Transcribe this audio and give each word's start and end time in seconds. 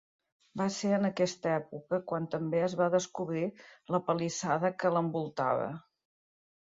Va 0.61 0.65
ser 0.75 0.93
en 0.95 1.03
aquesta 1.09 1.51
època 1.57 1.99
quan 2.11 2.25
també 2.35 2.63
es 2.69 2.75
va 2.81 2.87
descobrir 2.95 3.45
la 3.97 4.01
palissada 4.09 4.73
que 4.81 4.93
l'envoltava. 4.97 5.69